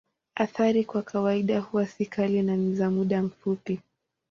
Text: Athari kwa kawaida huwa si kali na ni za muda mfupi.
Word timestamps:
Athari 0.35 0.85
kwa 0.85 1.01
kawaida 1.01 1.59
huwa 1.59 1.87
si 1.87 2.05
kali 2.05 2.41
na 2.41 2.55
ni 2.55 2.75
za 2.75 2.89
muda 2.89 3.23
mfupi. 3.23 3.79